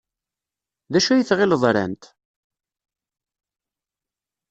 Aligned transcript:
D 0.91 0.93
acu 0.97 1.09
ay 1.13 1.23
tɣiled 1.23 1.63
ran-t? 1.73 2.03